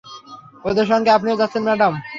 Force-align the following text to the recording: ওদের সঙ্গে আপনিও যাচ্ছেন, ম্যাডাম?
ওদের 0.65 0.85
সঙ্গে 0.91 1.09
আপনিও 1.11 1.39
যাচ্ছেন, 1.41 1.63
ম্যাডাম? 1.67 1.93